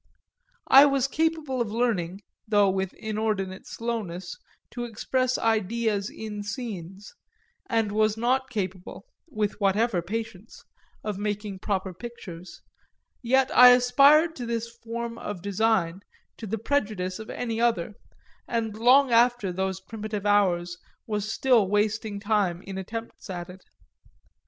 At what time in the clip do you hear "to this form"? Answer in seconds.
14.37-15.19